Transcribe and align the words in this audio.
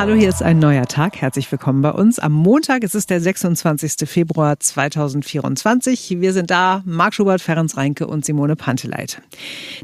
Hallo, 0.00 0.14
hier 0.14 0.30
ist 0.30 0.42
ein 0.42 0.58
neuer 0.58 0.86
Tag. 0.86 1.20
Herzlich 1.20 1.52
willkommen 1.52 1.82
bei 1.82 1.90
uns. 1.90 2.18
Am 2.18 2.32
Montag 2.32 2.84
ist 2.84 2.94
es 2.94 3.04
der 3.04 3.20
26. 3.20 4.08
Februar 4.08 4.58
2024. 4.58 6.16
Wir 6.20 6.32
sind 6.32 6.50
da, 6.50 6.82
Marc 6.86 7.12
Schubert, 7.12 7.42
Ferenc 7.42 7.76
Reinke 7.76 8.06
und 8.06 8.24
Simone 8.24 8.56
Panteleit. 8.56 9.20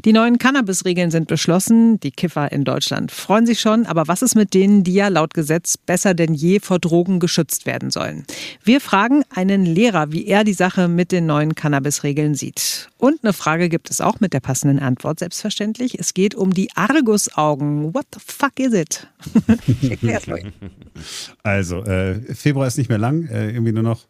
Die 0.05 0.13
neuen 0.13 0.39
Cannabis-Regeln 0.39 1.11
sind 1.11 1.27
beschlossen. 1.27 1.99
Die 1.99 2.09
Kiffer 2.09 2.51
in 2.51 2.63
Deutschland 2.63 3.11
freuen 3.11 3.45
sich 3.45 3.59
schon. 3.59 3.85
Aber 3.85 4.07
was 4.07 4.23
ist 4.23 4.33
mit 4.33 4.55
denen, 4.55 4.83
die 4.83 4.95
ja 4.95 5.09
laut 5.09 5.35
Gesetz 5.35 5.77
besser 5.77 6.15
denn 6.15 6.33
je 6.33 6.61
vor 6.61 6.79
Drogen 6.79 7.19
geschützt 7.19 7.67
werden 7.67 7.91
sollen? 7.91 8.25
Wir 8.63 8.81
fragen 8.81 9.23
einen 9.35 9.67
Lehrer, 9.67 10.11
wie 10.11 10.25
er 10.25 10.43
die 10.43 10.53
Sache 10.53 10.87
mit 10.87 11.11
den 11.11 11.27
neuen 11.27 11.53
Cannabis-Regeln 11.53 12.33
sieht. 12.33 12.89
Und 12.97 13.23
eine 13.23 13.33
Frage 13.33 13.69
gibt 13.69 13.91
es 13.91 14.01
auch 14.01 14.19
mit 14.19 14.33
der 14.33 14.39
passenden 14.39 14.79
Antwort, 14.79 15.19
selbstverständlich. 15.19 15.99
Es 15.99 16.15
geht 16.15 16.33
um 16.33 16.55
die 16.55 16.75
Argusaugen. 16.75 17.93
What 17.93 18.07
the 18.15 18.19
fuck 18.19 18.59
is 18.59 18.73
it? 18.73 19.07
euch. 20.09 20.45
Also, 21.43 21.83
äh, 21.83 22.19
Februar 22.33 22.67
ist 22.67 22.77
nicht 22.77 22.89
mehr 22.89 22.97
lang, 22.97 23.27
äh, 23.27 23.51
irgendwie 23.51 23.71
nur 23.71 23.83
noch 23.83 24.07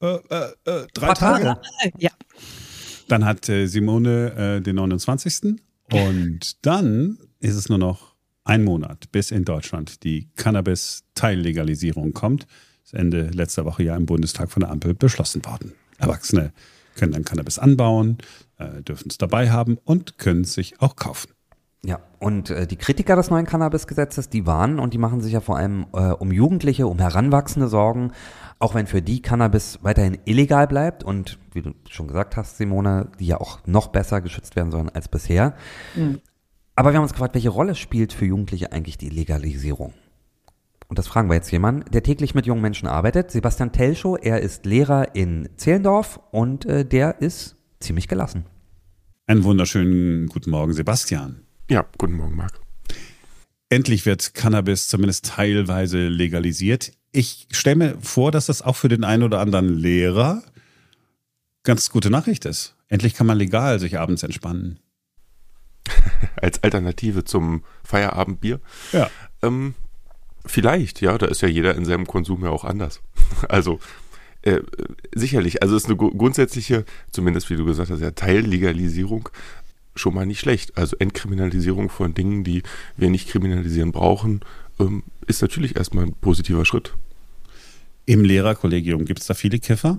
äh, 0.00 0.16
äh, 0.16 0.52
äh 0.64 0.86
drei 0.92 1.14
Tage. 1.14 1.56
Ja. 1.98 2.10
Dann 3.08 3.24
hat 3.24 3.48
äh, 3.48 3.66
Simone 3.66 4.62
den 4.62 4.76
29. 4.76 5.60
Und 5.92 6.66
dann 6.66 7.18
ist 7.40 7.54
es 7.54 7.68
nur 7.68 7.78
noch 7.78 8.14
ein 8.44 8.64
Monat, 8.64 9.12
bis 9.12 9.30
in 9.30 9.44
Deutschland 9.44 10.02
die 10.02 10.28
Cannabis-Teillegalisierung 10.36 12.14
kommt. 12.14 12.46
Das 12.82 12.92
ist 12.92 12.94
Ende 12.94 13.28
letzter 13.28 13.64
Woche 13.66 13.82
ja 13.82 13.96
im 13.96 14.06
Bundestag 14.06 14.50
von 14.50 14.60
der 14.60 14.70
Ampel 14.70 14.94
beschlossen 14.94 15.44
worden. 15.44 15.72
Erwachsene 15.98 16.52
können 16.94 17.12
dann 17.12 17.24
Cannabis 17.24 17.58
anbauen, 17.58 18.18
dürfen 18.88 19.08
es 19.10 19.18
dabei 19.18 19.50
haben 19.50 19.78
und 19.84 20.16
können 20.16 20.42
es 20.42 20.54
sich 20.54 20.80
auch 20.80 20.96
kaufen. 20.96 21.33
Ja, 21.84 22.00
und 22.18 22.48
äh, 22.48 22.66
die 22.66 22.76
Kritiker 22.76 23.14
des 23.14 23.28
neuen 23.28 23.44
Cannabis-Gesetzes, 23.44 24.30
die 24.30 24.46
warnen 24.46 24.78
und 24.78 24.94
die 24.94 24.98
machen 24.98 25.20
sich 25.20 25.34
ja 25.34 25.40
vor 25.40 25.58
allem 25.58 25.84
äh, 25.92 26.12
um 26.12 26.32
Jugendliche, 26.32 26.86
um 26.86 26.98
Heranwachsende 26.98 27.68
Sorgen, 27.68 28.12
auch 28.58 28.74
wenn 28.74 28.86
für 28.86 29.02
die 29.02 29.20
Cannabis 29.20 29.80
weiterhin 29.82 30.18
illegal 30.24 30.66
bleibt 30.66 31.04
und 31.04 31.38
wie 31.52 31.60
du 31.60 31.74
schon 31.90 32.08
gesagt 32.08 32.38
hast, 32.38 32.56
Simone, 32.56 33.08
die 33.20 33.26
ja 33.26 33.38
auch 33.38 33.58
noch 33.66 33.88
besser 33.88 34.22
geschützt 34.22 34.56
werden 34.56 34.70
sollen 34.70 34.88
als 34.88 35.08
bisher. 35.08 35.54
Mhm. 35.94 36.20
Aber 36.74 36.92
wir 36.92 36.96
haben 36.96 37.04
uns 37.04 37.12
gefragt, 37.12 37.34
welche 37.34 37.50
Rolle 37.50 37.74
spielt 37.74 38.14
für 38.14 38.24
Jugendliche 38.24 38.72
eigentlich 38.72 38.96
die 38.96 39.10
Legalisierung? 39.10 39.92
Und 40.88 40.98
das 40.98 41.06
fragen 41.06 41.28
wir 41.28 41.34
jetzt 41.34 41.50
jemanden, 41.50 41.90
der 41.90 42.02
täglich 42.02 42.34
mit 42.34 42.46
jungen 42.46 42.62
Menschen 42.62 42.88
arbeitet. 42.88 43.30
Sebastian 43.30 43.72
Telschow, 43.72 44.18
er 44.20 44.40
ist 44.40 44.64
Lehrer 44.64 45.14
in 45.14 45.50
Zehlendorf 45.56 46.20
und 46.30 46.64
äh, 46.66 46.84
der 46.84 47.20
ist 47.20 47.56
ziemlich 47.80 48.08
gelassen. 48.08 48.46
Einen 49.26 49.44
wunderschönen 49.44 50.26
guten 50.26 50.50
Morgen, 50.50 50.72
Sebastian. 50.72 51.43
Ja, 51.70 51.86
guten 51.96 52.14
Morgen, 52.14 52.36
Marc. 52.36 52.60
Endlich 53.70 54.04
wird 54.04 54.34
Cannabis 54.34 54.88
zumindest 54.88 55.24
teilweise 55.24 56.08
legalisiert. 56.08 56.92
Ich 57.10 57.48
stelle 57.52 57.76
mir 57.76 57.98
vor, 58.00 58.30
dass 58.30 58.46
das 58.46 58.60
auch 58.60 58.76
für 58.76 58.88
den 58.88 59.02
einen 59.02 59.22
oder 59.22 59.40
anderen 59.40 59.70
Lehrer 59.70 60.42
ganz 61.62 61.88
gute 61.88 62.10
Nachricht 62.10 62.44
ist. 62.44 62.76
Endlich 62.88 63.14
kann 63.14 63.26
man 63.26 63.38
legal 63.38 63.80
sich 63.80 63.98
abends 63.98 64.22
entspannen. 64.22 64.78
Als 66.36 66.62
Alternative 66.62 67.24
zum 67.24 67.64
Feierabendbier? 67.82 68.60
Ja. 68.92 69.10
Ähm, 69.40 69.74
vielleicht, 70.44 71.00
ja, 71.00 71.16
da 71.16 71.26
ist 71.26 71.40
ja 71.40 71.48
jeder 71.48 71.76
in 71.76 71.86
seinem 71.86 72.06
Konsum 72.06 72.44
ja 72.44 72.50
auch 72.50 72.64
anders. 72.64 73.00
Also 73.48 73.80
äh, 74.42 74.60
sicherlich, 75.14 75.62
also 75.62 75.74
es 75.74 75.84
ist 75.84 75.88
eine 75.88 75.96
grundsätzliche, 75.96 76.84
zumindest 77.10 77.48
wie 77.48 77.56
du 77.56 77.64
gesagt 77.64 77.90
hast, 77.90 78.00
ja, 78.00 78.10
Teillegalisierung 78.10 79.30
schon 79.94 80.14
mal 80.14 80.26
nicht 80.26 80.40
schlecht. 80.40 80.76
Also 80.76 80.96
Entkriminalisierung 80.96 81.88
von 81.88 82.14
Dingen, 82.14 82.44
die 82.44 82.62
wir 82.96 83.10
nicht 83.10 83.28
kriminalisieren 83.28 83.92
brauchen, 83.92 84.40
ähm, 84.80 85.04
ist 85.26 85.42
natürlich 85.42 85.76
erstmal 85.76 86.04
ein 86.04 86.14
positiver 86.14 86.64
Schritt. 86.64 86.94
Im 88.06 88.24
Lehrerkollegium 88.24 89.04
gibt 89.04 89.20
es 89.20 89.26
da 89.26 89.34
viele 89.34 89.58
Kiffer? 89.58 89.98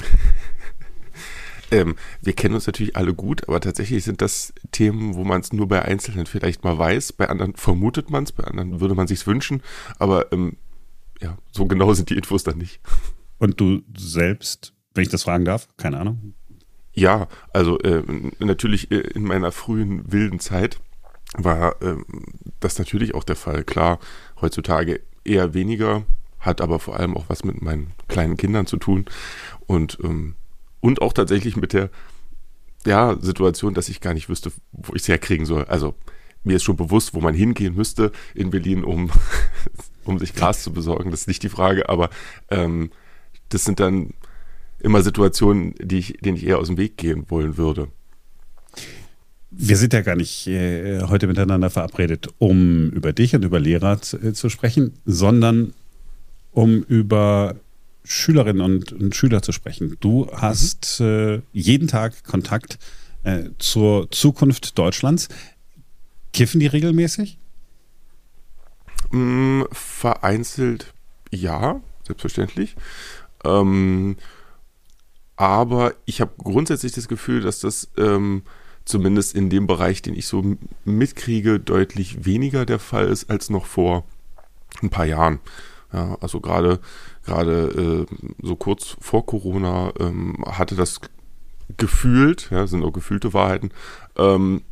ähm, 1.70 1.96
wir 2.20 2.32
kennen 2.32 2.54
uns 2.54 2.66
natürlich 2.66 2.96
alle 2.96 3.14
gut, 3.14 3.48
aber 3.48 3.60
tatsächlich 3.60 4.04
sind 4.04 4.20
das 4.20 4.52
Themen, 4.72 5.14
wo 5.14 5.24
man 5.24 5.40
es 5.40 5.52
nur 5.52 5.68
bei 5.68 5.82
Einzelnen 5.82 6.26
vielleicht 6.26 6.64
mal 6.64 6.78
weiß, 6.78 7.12
bei 7.12 7.28
anderen 7.28 7.54
vermutet 7.54 8.10
man 8.10 8.24
es, 8.24 8.32
bei 8.32 8.44
anderen 8.44 8.80
würde 8.80 8.94
man 8.94 9.06
sich 9.06 9.26
wünschen, 9.26 9.62
aber 9.98 10.32
ähm, 10.32 10.56
ja, 11.20 11.38
so 11.52 11.66
genau 11.66 11.92
sind 11.94 12.10
die 12.10 12.16
Infos 12.16 12.44
dann 12.44 12.58
nicht. 12.58 12.80
Und 13.38 13.60
du 13.60 13.82
selbst, 13.96 14.72
wenn 14.94 15.02
ich 15.02 15.08
das 15.08 15.22
fragen 15.22 15.44
darf, 15.44 15.68
keine 15.76 15.98
Ahnung, 15.98 16.34
ja, 16.96 17.28
also 17.52 17.78
äh, 17.80 18.02
natürlich 18.38 18.90
äh, 18.90 19.00
in 19.00 19.24
meiner 19.24 19.52
frühen 19.52 20.10
wilden 20.10 20.40
Zeit 20.40 20.80
war 21.36 21.80
äh, 21.82 21.96
das 22.58 22.78
natürlich 22.78 23.14
auch 23.14 23.22
der 23.22 23.36
Fall. 23.36 23.64
Klar, 23.64 24.00
heutzutage 24.40 25.00
eher 25.22 25.52
weniger, 25.52 26.04
hat 26.40 26.62
aber 26.62 26.78
vor 26.78 26.98
allem 26.98 27.14
auch 27.14 27.26
was 27.28 27.44
mit 27.44 27.60
meinen 27.60 27.92
kleinen 28.08 28.38
Kindern 28.38 28.66
zu 28.66 28.78
tun 28.78 29.04
und, 29.66 29.98
ähm, 30.02 30.36
und 30.80 31.02
auch 31.02 31.12
tatsächlich 31.12 31.56
mit 31.56 31.74
der 31.74 31.90
ja, 32.86 33.16
Situation, 33.20 33.74
dass 33.74 33.90
ich 33.90 34.00
gar 34.00 34.14
nicht 34.14 34.30
wüsste, 34.30 34.50
wo 34.72 34.94
ich 34.94 35.02
es 35.02 35.08
herkriegen 35.08 35.44
soll. 35.44 35.64
Also 35.64 35.94
mir 36.44 36.56
ist 36.56 36.64
schon 36.64 36.76
bewusst, 36.76 37.12
wo 37.12 37.20
man 37.20 37.34
hingehen 37.34 37.74
müsste 37.74 38.10
in 38.34 38.48
Berlin, 38.48 38.84
um, 38.84 39.10
um 40.04 40.18
sich 40.18 40.34
Gras 40.34 40.62
zu 40.62 40.72
besorgen. 40.72 41.10
Das 41.10 41.22
ist 41.22 41.28
nicht 41.28 41.42
die 41.42 41.50
Frage, 41.50 41.90
aber 41.90 42.08
ähm, 42.48 42.90
das 43.50 43.64
sind 43.64 43.80
dann 43.80 44.14
immer 44.86 45.02
Situationen, 45.02 45.74
die 45.80 45.98
ich, 45.98 46.18
denen 46.20 46.36
ich 46.36 46.46
eher 46.46 46.58
aus 46.58 46.68
dem 46.68 46.78
Weg 46.78 46.96
gehen 46.96 47.26
wollen 47.28 47.56
würde. 47.56 47.88
Wir 49.50 49.76
sind 49.76 49.92
ja 49.92 50.00
gar 50.00 50.14
nicht 50.14 50.46
äh, 50.46 51.02
heute 51.02 51.26
miteinander 51.26 51.70
verabredet, 51.70 52.28
um 52.38 52.90
über 52.90 53.12
dich 53.12 53.34
und 53.34 53.44
über 53.44 53.58
Lehrer 53.58 54.00
zu, 54.00 54.16
äh, 54.18 54.32
zu 54.32 54.48
sprechen, 54.48 54.94
sondern 55.04 55.74
um 56.52 56.82
über 56.82 57.56
Schülerinnen 58.04 58.62
und, 58.62 58.92
und 58.92 59.16
Schüler 59.16 59.42
zu 59.42 59.50
sprechen. 59.50 59.96
Du 60.00 60.30
hast 60.32 61.00
mhm. 61.00 61.06
äh, 61.06 61.40
jeden 61.52 61.88
Tag 61.88 62.22
Kontakt 62.22 62.78
äh, 63.24 63.50
zur 63.58 64.08
Zukunft 64.12 64.78
Deutschlands. 64.78 65.28
Kiffen 66.32 66.60
die 66.60 66.66
regelmäßig? 66.66 67.38
Mm, 69.10 69.62
vereinzelt 69.72 70.92
ja, 71.32 71.80
selbstverständlich. 72.04 72.76
Ähm, 73.44 74.16
aber 75.36 75.94
ich 76.04 76.20
habe 76.20 76.32
grundsätzlich 76.38 76.92
das 76.92 77.08
Gefühl, 77.08 77.42
dass 77.42 77.60
das 77.60 77.90
ähm, 77.96 78.42
zumindest 78.84 79.34
in 79.34 79.50
dem 79.50 79.66
Bereich, 79.66 80.02
den 80.02 80.14
ich 80.14 80.26
so 80.26 80.56
mitkriege, 80.84 81.60
deutlich 81.60 82.24
weniger 82.24 82.64
der 82.64 82.78
Fall 82.78 83.08
ist 83.08 83.30
als 83.30 83.50
noch 83.50 83.66
vor 83.66 84.04
ein 84.82 84.90
paar 84.90 85.06
Jahren. 85.06 85.40
Ja, 85.92 86.16
also 86.20 86.40
gerade 86.40 86.80
gerade 87.24 88.06
äh, 88.08 88.16
so 88.42 88.56
kurz 88.56 88.96
vor 89.00 89.26
Corona 89.26 89.92
ähm, 89.98 90.44
hatte 90.46 90.74
das 90.74 91.00
gefühlt, 91.76 92.48
ja, 92.50 92.66
sind 92.66 92.84
auch 92.84 92.92
gefühlte 92.92 93.34
Wahrheiten, 93.34 93.70
ähm, 94.16 94.62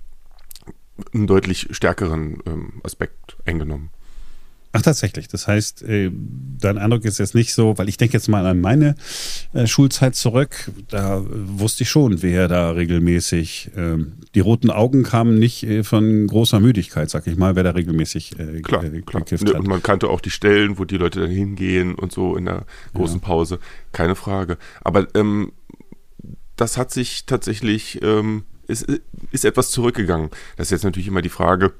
einen 1.12 1.26
deutlich 1.26 1.68
stärkeren 1.70 2.38
ähm, 2.46 2.80
Aspekt 2.84 3.36
eingenommen. 3.44 3.90
Ach, 4.76 4.82
tatsächlich. 4.82 5.28
Das 5.28 5.46
heißt, 5.46 5.82
äh, 5.84 6.10
dein 6.58 6.78
Eindruck 6.78 7.04
ist 7.04 7.18
jetzt 7.18 7.36
nicht 7.36 7.54
so, 7.54 7.78
weil 7.78 7.88
ich 7.88 7.96
denke 7.96 8.14
jetzt 8.14 8.28
mal 8.28 8.44
an 8.44 8.60
meine 8.60 8.96
äh, 9.52 9.68
Schulzeit 9.68 10.16
zurück. 10.16 10.68
Da 10.90 11.22
wusste 11.24 11.84
ich 11.84 11.90
schon, 11.90 12.22
wer 12.22 12.48
da 12.48 12.72
regelmäßig, 12.72 13.70
ähm, 13.76 14.14
die 14.34 14.40
roten 14.40 14.70
Augen 14.70 15.04
kamen 15.04 15.38
nicht 15.38 15.62
äh, 15.62 15.84
von 15.84 16.26
großer 16.26 16.58
Müdigkeit, 16.58 17.08
sag 17.08 17.28
ich 17.28 17.36
mal, 17.36 17.54
wer 17.54 17.62
da 17.62 17.70
regelmäßig 17.70 18.36
äh, 18.40 18.62
klar, 18.62 18.82
äh, 18.82 19.00
klar. 19.02 19.22
Hat. 19.22 19.50
Und 19.50 19.68
man 19.68 19.80
kannte 19.80 20.08
auch 20.08 20.20
die 20.20 20.30
Stellen, 20.30 20.76
wo 20.76 20.84
die 20.84 20.96
Leute 20.96 21.20
dann 21.20 21.30
hingehen 21.30 21.94
und 21.94 22.10
so 22.10 22.34
in 22.34 22.46
der 22.46 22.66
großen 22.94 23.20
ja. 23.20 23.26
Pause. 23.26 23.60
Keine 23.92 24.16
Frage. 24.16 24.58
Aber 24.82 25.06
ähm, 25.14 25.52
das 26.56 26.76
hat 26.76 26.90
sich 26.90 27.26
tatsächlich, 27.26 28.02
ähm, 28.02 28.42
ist, 28.66 28.86
ist 29.30 29.44
etwas 29.44 29.70
zurückgegangen. 29.70 30.30
Das 30.56 30.66
ist 30.66 30.70
jetzt 30.72 30.84
natürlich 30.84 31.06
immer 31.06 31.22
die 31.22 31.28
Frage, 31.28 31.74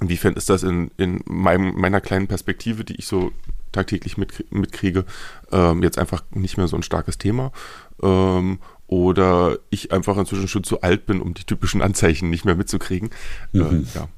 Inwiefern 0.00 0.34
ist 0.34 0.50
das 0.50 0.62
in, 0.62 0.90
in 0.96 1.20
meinem, 1.26 1.74
meiner 1.74 2.00
kleinen 2.00 2.26
Perspektive, 2.26 2.84
die 2.84 2.96
ich 2.96 3.06
so 3.06 3.32
tagtäglich 3.70 4.16
mit, 4.16 4.52
mitkriege, 4.52 5.04
ähm, 5.52 5.82
jetzt 5.82 5.98
einfach 5.98 6.24
nicht 6.32 6.56
mehr 6.56 6.68
so 6.68 6.76
ein 6.76 6.82
starkes 6.82 7.18
Thema? 7.18 7.52
Ähm, 8.02 8.58
oder 8.86 9.58
ich 9.70 9.92
einfach 9.92 10.16
inzwischen 10.16 10.48
schon 10.48 10.64
zu 10.64 10.80
alt 10.80 11.06
bin, 11.06 11.20
um 11.20 11.34
die 11.34 11.44
typischen 11.44 11.80
Anzeichen 11.80 12.30
nicht 12.30 12.44
mehr 12.44 12.54
mitzukriegen? 12.54 13.10
Mhm. 13.52 13.60
Ähm, 13.60 13.86
ja. 13.94 14.08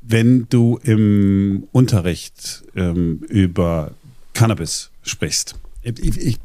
Wenn 0.00 0.46
du 0.48 0.78
im 0.82 1.68
Unterricht 1.72 2.64
ähm, 2.74 3.20
über 3.28 3.92
Cannabis 4.34 4.90
sprichst, 5.02 5.56
ich, 5.82 6.16
ich, 6.16 6.38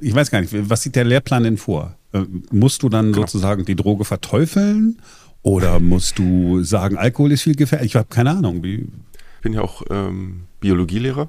ich, 0.00 0.14
weiß 0.14 0.30
gar 0.30 0.40
nicht, 0.40 0.52
was 0.68 0.82
sieht 0.82 0.96
der 0.96 1.04
Lehrplan 1.04 1.44
denn 1.44 1.56
vor? 1.56 1.96
Äh, 2.12 2.24
musst 2.50 2.82
du 2.82 2.88
dann 2.88 3.12
genau. 3.12 3.26
sozusagen 3.26 3.64
die 3.64 3.76
Droge 3.76 4.04
verteufeln? 4.04 5.00
Oder 5.46 5.78
musst 5.78 6.18
du 6.18 6.64
sagen, 6.64 6.96
Alkohol 6.96 7.30
ist 7.30 7.42
viel 7.42 7.54
gefährlich? 7.54 7.92
Ich 7.92 7.96
habe 7.96 8.08
keine 8.10 8.30
Ahnung. 8.30 8.64
Wie 8.64 8.88
ich 9.36 9.42
bin 9.42 9.52
ja 9.52 9.60
auch 9.60 9.82
ähm, 9.90 10.48
Biologielehrer 10.58 11.28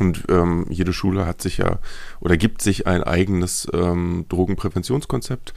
und 0.00 0.24
ähm, 0.28 0.66
jede 0.68 0.92
Schule 0.92 1.26
hat 1.26 1.42
sich 1.42 1.58
ja 1.58 1.78
oder 2.18 2.36
gibt 2.36 2.60
sich 2.60 2.88
ein 2.88 3.04
eigenes 3.04 3.68
ähm, 3.72 4.24
Drogenpräventionskonzept. 4.30 5.54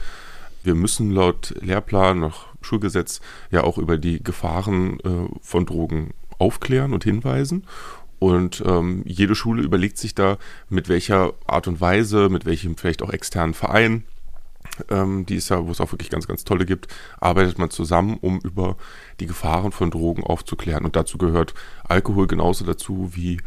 Wir 0.62 0.76
müssen 0.76 1.10
laut 1.10 1.52
Lehrplan 1.62 2.20
nach 2.20 2.46
Schulgesetz 2.60 3.20
ja 3.50 3.64
auch 3.64 3.76
über 3.76 3.98
die 3.98 4.22
Gefahren 4.22 5.00
äh, 5.00 5.28
von 5.42 5.66
Drogen 5.66 6.14
aufklären 6.38 6.92
und 6.92 7.02
hinweisen. 7.02 7.64
Und 8.20 8.62
ähm, 8.64 9.02
jede 9.04 9.34
Schule 9.34 9.64
überlegt 9.64 9.98
sich 9.98 10.14
da, 10.14 10.38
mit 10.68 10.88
welcher 10.88 11.32
Art 11.44 11.66
und 11.66 11.80
Weise, 11.80 12.28
mit 12.28 12.46
welchem 12.46 12.76
vielleicht 12.76 13.02
auch 13.02 13.10
externen 13.10 13.54
Verein, 13.54 14.04
ähm, 14.88 15.26
die 15.26 15.36
es 15.36 15.48
ja, 15.48 15.66
wo 15.66 15.70
es 15.70 15.80
auch 15.80 15.92
wirklich 15.92 16.10
ganz, 16.10 16.26
ganz 16.26 16.44
tolle 16.44 16.66
gibt, 16.66 16.88
arbeitet 17.20 17.58
man 17.58 17.70
zusammen, 17.70 18.18
um 18.20 18.40
über 18.40 18.76
die 19.18 19.26
Gefahren 19.26 19.72
von 19.72 19.90
Drogen 19.90 20.24
aufzuklären. 20.24 20.84
Und 20.84 20.96
dazu 20.96 21.18
gehört 21.18 21.54
Alkohol 21.84 22.26
genauso 22.26 22.64
dazu 22.64 23.10
wie 23.14 23.40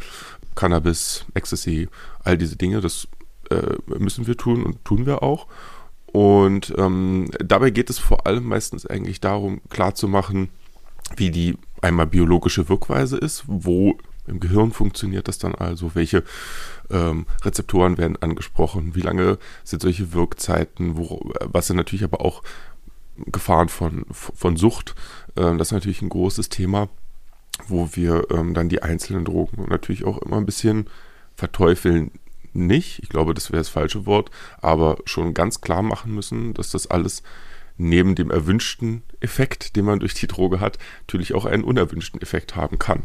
Cannabis, 0.55 1.25
Ecstasy, 1.33 1.89
all 2.23 2.37
diese 2.37 2.55
Dinge. 2.55 2.81
Das 2.81 3.07
äh, 3.49 3.75
müssen 3.99 4.27
wir 4.27 4.37
tun 4.37 4.63
und 4.63 4.83
tun 4.85 5.05
wir 5.05 5.23
auch. 5.23 5.47
Und 6.07 6.73
ähm, 6.77 7.31
dabei 7.39 7.71
geht 7.71 7.89
es 7.89 7.97
vor 7.97 8.27
allem 8.27 8.45
meistens 8.45 8.85
eigentlich 8.85 9.19
darum, 9.19 9.61
klarzumachen, 9.69 10.49
wie 11.15 11.31
die 11.31 11.57
einmal 11.81 12.07
biologische 12.07 12.69
Wirkweise 12.69 13.17
ist, 13.17 13.43
wo 13.47 13.97
im 14.27 14.39
Gehirn 14.39 14.71
funktioniert 14.71 15.27
das 15.27 15.37
dann 15.37 15.55
also, 15.55 15.95
welche 15.95 16.23
ähm, 16.93 17.25
Rezeptoren 17.43 17.97
werden 17.97 18.21
angesprochen, 18.21 18.95
wie 18.95 19.01
lange 19.01 19.37
sind 19.63 19.81
solche 19.81 20.13
Wirkzeiten, 20.13 20.97
wo, 20.97 21.31
was 21.41 21.67
sind 21.67 21.77
natürlich 21.77 22.03
aber 22.03 22.21
auch 22.21 22.43
Gefahren 23.17 23.69
von, 23.69 24.05
von 24.11 24.55
Sucht. 24.57 24.95
Ähm, 25.35 25.57
das 25.57 25.69
ist 25.69 25.73
natürlich 25.73 26.01
ein 26.01 26.09
großes 26.09 26.49
Thema, 26.49 26.89
wo 27.67 27.89
wir 27.93 28.27
ähm, 28.31 28.53
dann 28.53 28.69
die 28.69 28.81
einzelnen 28.81 29.25
Drogen 29.25 29.65
natürlich 29.69 30.05
auch 30.05 30.19
immer 30.19 30.37
ein 30.37 30.45
bisschen 30.45 30.89
verteufeln 31.35 32.11
nicht, 32.55 32.99
ich 33.01 33.09
glaube, 33.09 33.33
das 33.33 33.51
wäre 33.51 33.59
das 33.59 33.69
falsche 33.69 34.05
Wort, 34.05 34.29
aber 34.61 34.97
schon 35.05 35.33
ganz 35.33 35.61
klar 35.61 35.81
machen 35.81 36.13
müssen, 36.13 36.53
dass 36.53 36.69
das 36.71 36.85
alles 36.85 37.23
neben 37.77 38.13
dem 38.13 38.29
erwünschten 38.29 39.01
Effekt, 39.19 39.75
den 39.75 39.85
man 39.85 39.99
durch 39.99 40.13
die 40.13 40.27
Droge 40.27 40.59
hat, 40.59 40.77
natürlich 41.01 41.33
auch 41.33 41.45
einen 41.45 41.63
unerwünschten 41.63 42.21
Effekt 42.21 42.55
haben 42.55 42.77
kann. 42.77 43.03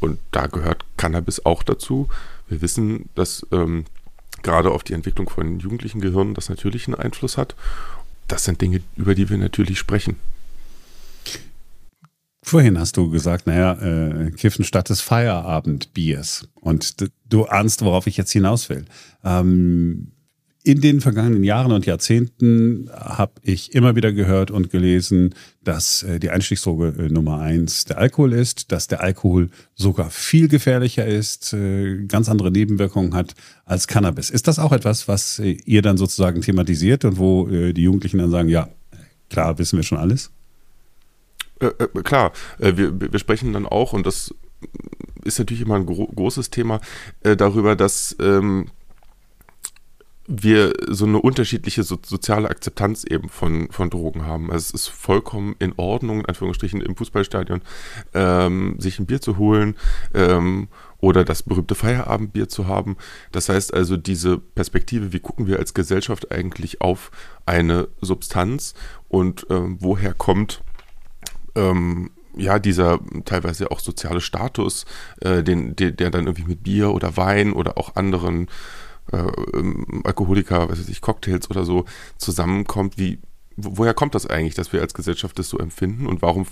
Und 0.00 0.18
da 0.32 0.46
gehört 0.46 0.84
Cannabis 0.96 1.44
auch 1.44 1.62
dazu. 1.62 2.08
Wir 2.48 2.62
wissen, 2.62 3.08
dass 3.14 3.46
ähm, 3.52 3.84
gerade 4.42 4.70
auf 4.70 4.82
die 4.82 4.92
Entwicklung 4.92 5.28
von 5.28 5.58
jugendlichen 5.58 6.00
Gehirnen 6.00 6.34
das 6.34 6.48
natürlich 6.48 6.86
einen 6.86 6.96
Einfluss 6.96 7.36
hat. 7.36 7.54
Das 8.28 8.44
sind 8.44 8.60
Dinge, 8.60 8.82
über 8.96 9.14
die 9.14 9.28
wir 9.28 9.38
natürlich 9.38 9.78
sprechen. 9.78 10.16
Vorhin 12.42 12.78
hast 12.78 12.96
du 12.96 13.10
gesagt, 13.10 13.48
naja, 13.48 13.72
äh, 13.72 14.30
Kiffen 14.30 14.64
statt 14.64 14.88
des 14.88 15.00
Feierabendbiers. 15.00 16.48
Und 16.54 17.10
du 17.28 17.46
ahnst, 17.46 17.82
worauf 17.82 18.06
ich 18.06 18.16
jetzt 18.16 18.30
hinaus 18.30 18.68
will. 18.68 18.84
Ähm, 19.24 20.12
in 20.66 20.80
den 20.80 21.00
vergangenen 21.00 21.44
Jahren 21.44 21.70
und 21.70 21.86
Jahrzehnten 21.86 22.90
habe 22.92 23.34
ich 23.42 23.72
immer 23.72 23.94
wieder 23.94 24.12
gehört 24.12 24.50
und 24.50 24.68
gelesen, 24.68 25.32
dass 25.62 26.02
äh, 26.02 26.18
die 26.18 26.30
Einstiegsdroge 26.30 26.92
äh, 26.98 27.08
Nummer 27.08 27.38
eins 27.38 27.84
der 27.84 27.98
Alkohol 27.98 28.32
ist, 28.32 28.72
dass 28.72 28.88
der 28.88 29.00
Alkohol 29.00 29.50
sogar 29.76 30.10
viel 30.10 30.48
gefährlicher 30.48 31.06
ist, 31.06 31.52
äh, 31.52 32.04
ganz 32.06 32.28
andere 32.28 32.50
Nebenwirkungen 32.50 33.14
hat 33.14 33.36
als 33.64 33.86
Cannabis. 33.86 34.28
Ist 34.28 34.48
das 34.48 34.58
auch 34.58 34.72
etwas, 34.72 35.06
was 35.06 35.38
ihr 35.38 35.82
dann 35.82 35.98
sozusagen 35.98 36.40
thematisiert 36.40 37.04
und 37.04 37.18
wo 37.18 37.46
die 37.46 37.82
Jugendlichen 37.82 38.18
dann 38.18 38.32
sagen, 38.32 38.48
ja, 38.48 38.68
klar, 39.30 39.58
wissen 39.58 39.76
wir 39.76 39.84
schon 39.84 39.98
alles? 39.98 40.32
Äh, 41.60 41.70
klar, 42.02 42.32
wir, 42.58 43.12
wir 43.12 43.18
sprechen 43.20 43.52
dann 43.52 43.66
auch, 43.66 43.92
und 43.92 44.04
das 44.04 44.34
ist 45.24 45.38
natürlich 45.38 45.62
immer 45.62 45.76
ein 45.76 45.86
gro 45.86 46.06
großes 46.06 46.50
Thema, 46.50 46.80
darüber, 47.22 47.76
dass 47.76 48.16
ähm, 48.20 48.66
wir 50.28 50.72
so 50.88 51.06
eine 51.06 51.18
unterschiedliche 51.18 51.82
so, 51.82 51.98
soziale 52.04 52.48
Akzeptanz 52.48 53.04
eben 53.04 53.28
von, 53.28 53.68
von 53.70 53.90
Drogen 53.90 54.24
haben. 54.24 54.50
Also 54.50 54.74
es 54.74 54.82
ist 54.82 54.88
vollkommen 54.88 55.54
in 55.58 55.74
Ordnung, 55.76 56.20
in 56.20 56.26
Anführungsstrichen, 56.26 56.80
im 56.80 56.96
Fußballstadion 56.96 57.60
ähm, 58.14 58.76
sich 58.78 58.98
ein 58.98 59.06
Bier 59.06 59.20
zu 59.20 59.36
holen 59.36 59.76
ähm, 60.14 60.68
oder 60.98 61.24
das 61.24 61.42
berühmte 61.42 61.74
Feierabendbier 61.74 62.48
zu 62.48 62.66
haben. 62.66 62.96
Das 63.32 63.48
heißt 63.48 63.72
also, 63.72 63.96
diese 63.96 64.38
Perspektive, 64.38 65.12
wie 65.12 65.20
gucken 65.20 65.46
wir 65.46 65.58
als 65.58 65.74
Gesellschaft 65.74 66.32
eigentlich 66.32 66.80
auf 66.80 67.10
eine 67.44 67.88
Substanz 68.00 68.74
und 69.08 69.46
ähm, 69.50 69.76
woher 69.80 70.14
kommt 70.14 70.62
ähm, 71.54 72.10
ja, 72.36 72.58
dieser 72.58 73.00
teilweise 73.24 73.70
auch 73.70 73.80
soziale 73.80 74.20
Status, 74.20 74.84
äh, 75.20 75.42
den, 75.42 75.74
der, 75.74 75.92
der 75.92 76.10
dann 76.10 76.26
irgendwie 76.26 76.44
mit 76.48 76.62
Bier 76.62 76.92
oder 76.92 77.16
Wein 77.16 77.52
oder 77.52 77.78
auch 77.78 77.96
anderen 77.96 78.48
äh, 79.12 79.18
ähm, 79.54 80.02
Alkoholiker, 80.04 80.68
was 80.68 80.80
weiß 80.80 80.88
ich, 80.88 81.00
Cocktails 81.00 81.50
oder 81.50 81.64
so 81.64 81.84
zusammenkommt, 82.16 82.98
wie, 82.98 83.18
woher 83.56 83.94
kommt 83.94 84.14
das 84.14 84.26
eigentlich, 84.26 84.54
dass 84.54 84.72
wir 84.72 84.80
als 84.80 84.94
Gesellschaft 84.94 85.38
das 85.38 85.48
so 85.48 85.58
empfinden? 85.58 86.06
Und 86.06 86.22
warum 86.22 86.46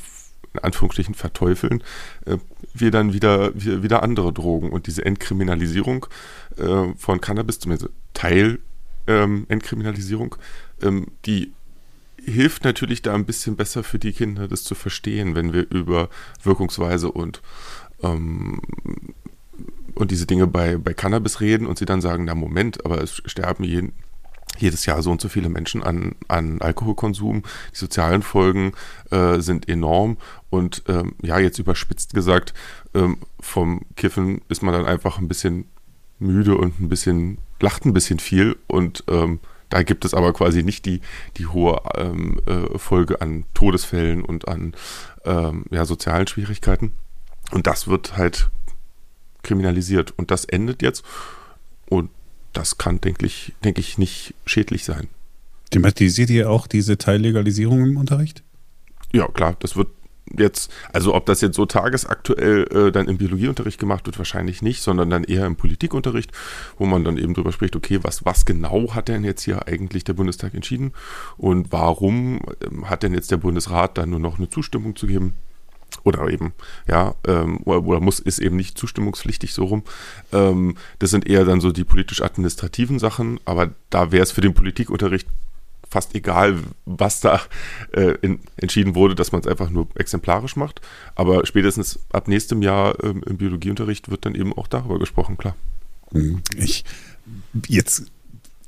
in 0.52 0.60
Anführungsstrichen 0.60 1.14
verteufeln 1.14 1.82
äh, 2.26 2.38
wir 2.72 2.90
dann 2.90 3.12
wieder, 3.12 3.52
wir, 3.54 3.82
wieder 3.82 4.02
andere 4.02 4.32
Drogen? 4.32 4.70
Und 4.70 4.86
diese 4.86 5.04
Entkriminalisierung 5.04 6.06
äh, 6.56 6.94
von 6.96 7.20
Cannabis, 7.20 7.58
zumindest 7.58 7.90
Teil 8.12 8.58
ähm, 9.06 9.46
Entkriminalisierung, 9.48 10.36
ähm, 10.82 11.08
die 11.26 11.52
hilft 12.24 12.64
natürlich 12.64 13.02
da 13.02 13.14
ein 13.14 13.26
bisschen 13.26 13.56
besser 13.56 13.82
für 13.82 13.98
die 13.98 14.12
Kinder, 14.12 14.48
das 14.48 14.64
zu 14.64 14.74
verstehen, 14.74 15.34
wenn 15.34 15.52
wir 15.52 15.70
über 15.70 16.08
Wirkungsweise 16.42 17.10
und 17.10 17.42
ähm, 18.02 18.60
und 19.94 20.10
diese 20.10 20.26
Dinge 20.26 20.46
bei, 20.46 20.76
bei 20.76 20.94
Cannabis 20.94 21.40
reden 21.40 21.66
und 21.66 21.78
sie 21.78 21.84
dann 21.84 22.00
sagen, 22.00 22.24
na 22.24 22.34
Moment, 22.34 22.84
aber 22.84 23.02
es 23.02 23.22
sterben 23.26 23.64
jeden, 23.64 23.92
jedes 24.58 24.86
Jahr 24.86 25.02
so 25.02 25.10
und 25.10 25.20
so 25.20 25.28
viele 25.28 25.48
Menschen 25.48 25.82
an, 25.82 26.14
an 26.28 26.60
Alkoholkonsum. 26.60 27.42
Die 27.72 27.76
sozialen 27.76 28.22
Folgen 28.22 28.72
äh, 29.10 29.40
sind 29.40 29.68
enorm. 29.68 30.16
Und 30.50 30.82
ähm, 30.88 31.14
ja, 31.22 31.38
jetzt 31.38 31.58
überspitzt 31.58 32.14
gesagt, 32.14 32.54
ähm, 32.94 33.18
vom 33.40 33.82
Kiffen 33.96 34.42
ist 34.48 34.62
man 34.62 34.74
dann 34.74 34.86
einfach 34.86 35.18
ein 35.18 35.28
bisschen 35.28 35.66
müde 36.18 36.56
und 36.56 36.80
ein 36.80 36.88
bisschen, 36.88 37.38
lacht 37.60 37.84
ein 37.84 37.92
bisschen 37.92 38.18
viel. 38.18 38.56
Und 38.66 39.04
ähm, 39.08 39.40
da 39.70 39.82
gibt 39.82 40.04
es 40.04 40.14
aber 40.14 40.32
quasi 40.32 40.62
nicht 40.62 40.86
die, 40.86 41.00
die 41.36 41.46
hohe 41.46 41.80
ähm, 41.96 42.40
äh, 42.46 42.78
Folge 42.78 43.20
an 43.20 43.44
Todesfällen 43.54 44.22
und 44.22 44.46
an 44.46 44.74
ähm, 45.24 45.64
ja, 45.70 45.84
sozialen 45.84 46.26
Schwierigkeiten. 46.26 46.92
Und 47.50 47.66
das 47.66 47.88
wird 47.88 48.16
halt 48.16 48.50
kriminalisiert. 49.44 50.12
Und 50.16 50.30
das 50.30 50.44
endet 50.44 50.82
jetzt. 50.82 51.04
Und 51.88 52.10
das 52.52 52.78
kann, 52.78 53.00
denke 53.00 53.26
ich, 53.26 53.52
denke 53.62 53.80
ich, 53.80 53.98
nicht 53.98 54.34
schädlich 54.46 54.84
sein. 54.84 55.08
Thematisiert 55.70 56.30
ihr 56.30 56.50
auch 56.50 56.66
diese 56.66 56.98
Teillegalisierung 56.98 57.84
im 57.84 57.96
Unterricht? 57.96 58.42
Ja, 59.12 59.28
klar, 59.28 59.56
das 59.60 59.76
wird 59.76 59.88
jetzt, 60.38 60.72
also 60.92 61.14
ob 61.14 61.26
das 61.26 61.40
jetzt 61.40 61.56
so 61.56 61.66
tagesaktuell 61.66 62.66
äh, 62.72 62.92
dann 62.92 63.08
im 63.08 63.18
Biologieunterricht 63.18 63.78
gemacht 63.78 64.06
wird, 64.06 64.18
wahrscheinlich 64.18 64.62
nicht, 64.62 64.82
sondern 64.82 65.10
dann 65.10 65.24
eher 65.24 65.46
im 65.46 65.56
Politikunterricht, 65.56 66.32
wo 66.78 66.86
man 66.86 67.04
dann 67.04 67.18
eben 67.18 67.34
drüber 67.34 67.52
spricht, 67.52 67.76
okay, 67.76 67.98
was, 68.02 68.24
was 68.24 68.44
genau 68.44 68.94
hat 68.94 69.08
denn 69.08 69.24
jetzt 69.24 69.42
hier 69.42 69.66
eigentlich 69.66 70.04
der 70.04 70.14
Bundestag 70.14 70.54
entschieden 70.54 70.92
und 71.36 71.72
warum 71.72 72.40
ähm, 72.62 72.88
hat 72.88 73.02
denn 73.02 73.14
jetzt 73.14 73.30
der 73.30 73.36
Bundesrat 73.36 73.98
dann 73.98 74.10
nur 74.10 74.20
noch 74.20 74.38
eine 74.38 74.48
Zustimmung 74.48 74.96
zu 74.96 75.06
geben? 75.06 75.34
Oder 76.02 76.28
eben, 76.28 76.52
ja, 76.88 77.14
ähm, 77.26 77.60
oder, 77.64 77.84
oder, 77.84 78.00
muss, 78.00 78.18
ist 78.18 78.38
eben 78.38 78.56
nicht 78.56 78.78
zustimmungspflichtig 78.78 79.52
so 79.54 79.64
rum. 79.64 79.82
Ähm, 80.32 80.76
das 80.98 81.10
sind 81.10 81.28
eher 81.28 81.44
dann 81.44 81.60
so 81.60 81.72
die 81.72 81.84
politisch-administrativen 81.84 82.98
Sachen, 82.98 83.40
aber 83.44 83.70
da 83.90 84.12
wäre 84.12 84.22
es 84.22 84.32
für 84.32 84.40
den 84.40 84.54
Politikunterricht 84.54 85.28
fast 85.88 86.14
egal, 86.16 86.58
was 86.86 87.20
da 87.20 87.40
äh, 87.92 88.16
in, 88.20 88.40
entschieden 88.56 88.96
wurde, 88.96 89.14
dass 89.14 89.30
man 89.30 89.40
es 89.40 89.46
einfach 89.46 89.70
nur 89.70 89.86
exemplarisch 89.94 90.56
macht. 90.56 90.80
Aber 91.14 91.46
spätestens 91.46 92.00
ab 92.10 92.26
nächstem 92.26 92.62
Jahr 92.62 93.02
ähm, 93.04 93.22
im 93.24 93.36
Biologieunterricht 93.36 94.10
wird 94.10 94.26
dann 94.26 94.34
eben 94.34 94.52
auch 94.52 94.66
darüber 94.66 94.98
gesprochen, 94.98 95.38
klar. 95.38 95.54
Mhm. 96.10 96.42
Ich 96.56 96.84
jetzt 97.68 98.10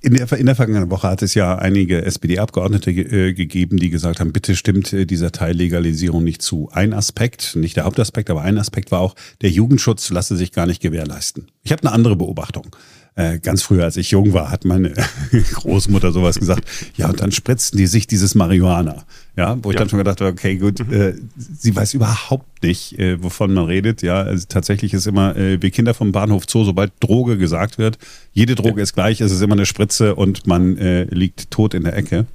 in 0.06 0.14
der, 0.14 0.32
in 0.34 0.46
der 0.46 0.54
vergangenen 0.54 0.88
Woche 0.88 1.08
hat 1.08 1.22
es 1.22 1.34
ja 1.34 1.58
einige 1.58 2.04
SPD-Abgeordnete 2.04 2.94
ge 2.94 3.30
äh, 3.30 3.32
gegeben, 3.32 3.76
die 3.76 3.90
gesagt 3.90 4.20
haben, 4.20 4.32
bitte 4.32 4.54
stimmt 4.54 4.92
äh, 4.92 5.04
dieser 5.04 5.32
Teil 5.32 5.56
Legalisierung 5.56 6.22
nicht 6.22 6.42
zu. 6.42 6.68
Ein 6.70 6.92
Aspekt, 6.92 7.56
nicht 7.56 7.76
der 7.76 7.86
Hauptaspekt, 7.86 8.30
aber 8.30 8.42
ein 8.42 8.56
Aspekt 8.56 8.92
war 8.92 9.00
auch, 9.00 9.16
der 9.42 9.50
Jugendschutz 9.50 10.10
lasse 10.10 10.36
sich 10.36 10.52
gar 10.52 10.66
nicht 10.66 10.80
gewährleisten. 10.80 11.50
Ich 11.64 11.72
habe 11.72 11.82
eine 11.82 11.90
andere 11.90 12.14
Beobachtung. 12.14 12.68
Äh, 13.18 13.38
ganz 13.38 13.62
früher, 13.62 13.84
als 13.84 13.96
ich 13.96 14.10
jung 14.10 14.34
war, 14.34 14.50
hat 14.50 14.66
meine 14.66 14.92
Großmutter 15.54 16.12
sowas 16.12 16.38
gesagt. 16.38 16.68
Ja, 16.96 17.08
und 17.08 17.18
dann 17.18 17.32
spritzten 17.32 17.78
die 17.78 17.86
sich 17.86 18.06
dieses 18.06 18.34
Marihuana. 18.34 19.04
Ja, 19.36 19.56
wo 19.62 19.70
ich 19.70 19.74
ja. 19.74 19.80
dann 19.80 19.88
schon 19.88 19.98
gedacht 19.98 20.20
habe, 20.20 20.30
okay, 20.30 20.58
gut, 20.58 20.86
mhm. 20.86 20.92
äh, 20.92 21.14
sie 21.36 21.74
weiß 21.74 21.94
überhaupt 21.94 22.62
nicht, 22.62 22.98
äh, 22.98 23.22
wovon 23.22 23.54
man 23.54 23.64
redet. 23.64 24.02
Ja, 24.02 24.20
also 24.22 24.44
tatsächlich 24.46 24.92
ist 24.92 25.06
immer, 25.06 25.34
äh, 25.34 25.62
wie 25.62 25.70
Kinder 25.70 25.94
vom 25.94 26.12
Bahnhof 26.12 26.44
Zoo, 26.46 26.64
sobald 26.64 26.92
Droge 27.00 27.38
gesagt 27.38 27.78
wird, 27.78 27.96
jede 28.34 28.54
Droge 28.54 28.80
ja. 28.80 28.82
ist 28.82 28.92
gleich, 28.92 29.22
es 29.22 29.32
ist 29.32 29.40
immer 29.40 29.54
eine 29.54 29.64
Spritze 29.64 30.14
und 30.14 30.46
man 30.46 30.76
äh, 30.76 31.04
liegt 31.04 31.50
tot 31.50 31.72
in 31.72 31.84
der 31.84 31.96
Ecke. 31.96 32.26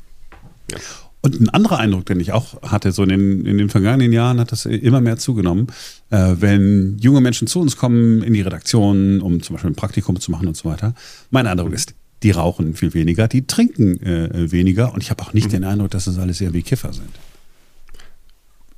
Ja. 0.72 0.78
Und 1.22 1.40
ein 1.40 1.50
anderer 1.50 1.78
Eindruck, 1.78 2.06
den 2.08 2.20
ich 2.20 2.32
auch 2.32 2.62
hatte, 2.64 2.92
so 2.92 3.04
in 3.04 3.10
den, 3.10 3.46
in 3.46 3.58
den 3.60 3.70
vergangenen 3.70 4.12
Jahren 4.12 4.40
hat 4.40 4.52
das 4.52 4.66
immer 4.66 5.02
mehr 5.02 5.18
zugenommen, 5.18 5.68
äh, 6.10 6.36
wenn 6.40 6.98
junge 7.00 7.22
Menschen 7.22 7.48
zu 7.48 7.60
uns 7.62 7.78
kommen 7.78 8.24
in 8.24 8.34
die 8.34 8.42
Redaktion, 8.42 9.22
um 9.22 9.42
zum 9.44 9.56
Beispiel 9.56 9.72
ein 9.72 9.76
Praktikum 9.76 10.20
zu 10.20 10.32
machen 10.32 10.48
und 10.48 10.58
so 10.58 10.68
weiter. 10.68 10.96
Mein 11.30 11.46
Eindruck 11.46 11.74
ist, 11.74 11.94
die 12.24 12.32
rauchen 12.32 12.74
viel 12.74 12.94
weniger, 12.94 13.28
die 13.28 13.46
trinken 13.46 14.02
äh, 14.02 14.52
weniger 14.52 14.94
und 14.94 15.04
ich 15.04 15.12
habe 15.12 15.22
auch 15.24 15.34
nicht 15.34 15.48
mhm. 15.48 15.52
den 15.52 15.64
Eindruck, 15.64 15.92
dass 15.92 16.06
das 16.06 16.18
alles 16.18 16.42
eher 16.42 16.54
wie 16.54 16.64
Kiffer 16.64 16.92
sind. 16.92 17.10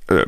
Äh, 0.06 0.26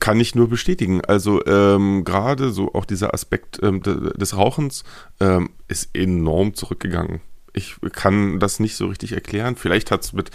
kann 0.00 0.20
ich 0.20 0.34
nur 0.34 0.48
bestätigen. 0.50 1.00
Also 1.00 1.44
ähm, 1.46 2.04
gerade 2.04 2.52
so 2.52 2.74
auch 2.74 2.84
dieser 2.84 3.14
Aspekt 3.14 3.58
ähm, 3.62 3.80
des 3.82 4.36
Rauchens 4.36 4.84
ähm, 5.18 5.50
ist 5.68 5.88
enorm 5.94 6.54
zurückgegangen. 6.54 7.20
Ich 7.54 7.76
kann 7.92 8.40
das 8.40 8.60
nicht 8.60 8.76
so 8.76 8.88
richtig 8.88 9.12
erklären. 9.12 9.56
Vielleicht 9.56 9.90
hat 9.90 10.02
es 10.02 10.12
mit, 10.12 10.30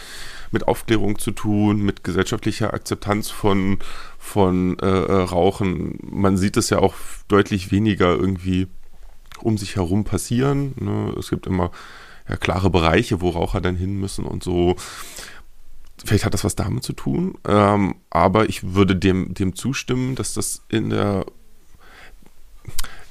mit 0.52 0.68
Aufklärung 0.68 1.20
zu 1.20 1.32
tun, 1.32 1.82
mit 1.82 2.04
gesellschaftlicher 2.04 2.74
Akzeptanz 2.74 3.30
von, 3.30 3.80
von 4.18 4.80
äh, 4.80 4.86
äh, 4.88 5.22
Rauchen. 5.24 6.00
Man 6.02 6.38
sieht 6.38 6.58
es 6.58 6.70
ja 6.70 6.80
auch 6.80 6.96
deutlich 7.28 7.72
weniger 7.72 8.16
irgendwie 8.16 8.68
um 9.42 9.58
sich 9.58 9.76
herum 9.76 10.06
passieren. 10.06 10.74
Ne? 10.80 11.14
Es 11.20 11.30
gibt 11.30 11.46
immer 11.46 11.72
ja, 12.28 12.38
klare 12.38 12.70
Bereiche, 12.70 13.22
wo 13.22 13.30
Raucher 13.30 13.62
dann 13.62 13.76
hin 13.76 14.00
müssen 14.00 14.26
und 14.26 14.44
so. 14.44 14.76
Vielleicht 16.06 16.24
hat 16.26 16.34
das 16.34 16.46
was 16.46 16.56
damit 16.56 16.84
zu 16.84 16.94
tun, 16.94 17.38
ähm, 17.46 17.96
aber 18.10 18.48
ich 18.48 18.74
würde 18.74 18.96
dem, 18.96 19.34
dem 19.34 19.54
zustimmen, 19.54 20.16
dass 20.16 20.34
das 20.34 20.64
in 20.70 20.90
der 20.90 21.26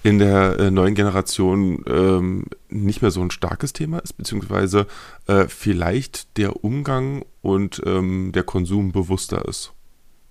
in 0.08 0.18
der 0.18 0.58
äh, 0.58 0.70
neuen 0.70 0.94
Generation 0.94 1.84
ähm, 1.86 2.46
nicht 2.70 3.02
mehr 3.02 3.10
so 3.10 3.20
ein 3.20 3.30
starkes 3.30 3.74
Thema 3.74 3.98
ist, 3.98 4.16
beziehungsweise 4.16 4.86
äh, 5.26 5.44
vielleicht 5.48 6.38
der 6.38 6.64
Umgang 6.64 7.26
und 7.42 7.82
ähm, 7.84 8.32
der 8.32 8.42
Konsum 8.42 8.92
bewusster 8.92 9.46
ist. 9.46 9.74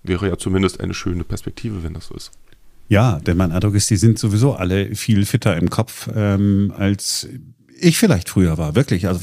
Wäre 0.02 0.28
ja 0.28 0.36
zumindest 0.36 0.80
eine 0.80 0.94
schöne 0.94 1.22
Perspektive, 1.22 1.84
wenn 1.84 1.94
das 1.94 2.06
so 2.06 2.14
ist. 2.16 2.32
Ja, 2.88 3.20
denn 3.20 3.36
mein 3.36 3.52
Eindruck 3.52 3.76
ist, 3.76 3.88
die 3.88 3.96
sind 3.96 4.18
sowieso 4.18 4.54
alle 4.54 4.96
viel 4.96 5.24
fitter 5.24 5.56
im 5.56 5.70
Kopf, 5.70 6.08
ähm, 6.12 6.72
als 6.76 7.28
ich 7.78 7.98
vielleicht 7.98 8.28
früher 8.28 8.58
war. 8.58 8.74
Wirklich. 8.74 9.06
Also 9.06 9.20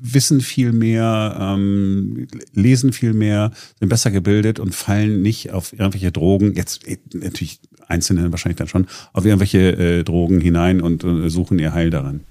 wissen 0.00 0.40
viel 0.40 0.72
mehr, 0.72 1.36
ähm, 1.40 2.26
lesen 2.54 2.92
viel 2.92 3.12
mehr, 3.12 3.52
sind 3.78 3.88
besser 3.88 4.10
gebildet 4.10 4.58
und 4.58 4.74
fallen 4.74 5.22
nicht 5.22 5.52
auf 5.52 5.72
irgendwelche 5.72 6.10
Drogen. 6.10 6.54
Jetzt 6.54 6.88
äh, 6.88 6.98
natürlich 7.12 7.60
Einzelne 7.88 8.30
wahrscheinlich 8.32 8.58
dann 8.58 8.68
schon 8.68 8.86
auf 9.12 9.24
irgendwelche 9.24 9.58
äh, 9.58 10.04
Drogen 10.04 10.40
hinein 10.40 10.80
und 10.80 11.04
äh, 11.04 11.28
suchen 11.28 11.58
ihr 11.58 11.72
Heil 11.72 11.90
daran. 11.90 12.24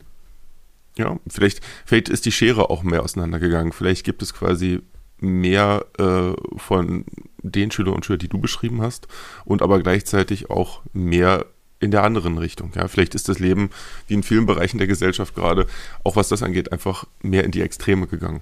Ja, 0.97 1.19
vielleicht, 1.27 1.61
vielleicht 1.85 2.09
ist 2.09 2.25
die 2.25 2.31
Schere 2.31 2.69
auch 2.69 2.83
mehr 2.83 3.03
auseinandergegangen. 3.03 3.73
Vielleicht 3.73 4.05
gibt 4.05 4.21
es 4.21 4.33
quasi 4.33 4.79
mehr 5.19 5.85
äh, 5.97 6.33
von 6.57 7.05
den 7.41 7.71
Schüler 7.71 7.93
und 7.93 8.05
Schüler, 8.05 8.17
die 8.17 8.27
du 8.27 8.39
beschrieben 8.39 8.81
hast, 8.81 9.07
und 9.43 9.61
aber 9.61 9.81
gleichzeitig 9.81 10.49
auch 10.49 10.81
mehr 10.93 11.45
in 11.79 11.91
der 11.91 12.03
anderen 12.03 12.37
Richtung. 12.37 12.71
Ja, 12.75 12.87
vielleicht 12.87 13.15
ist 13.15 13.29
das 13.29 13.39
Leben 13.39 13.69
wie 14.07 14.15
in 14.15 14.23
vielen 14.23 14.45
Bereichen 14.45 14.77
der 14.77 14.87
Gesellschaft 14.87 15.35
gerade, 15.35 15.67
auch 16.03 16.15
was 16.15 16.29
das 16.29 16.43
angeht, 16.43 16.71
einfach 16.71 17.05
mehr 17.21 17.43
in 17.43 17.51
die 17.51 17.61
Extreme 17.61 18.07
gegangen. 18.07 18.41